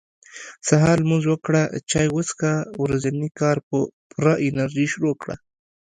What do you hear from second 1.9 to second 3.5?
چاي وڅښه ورځني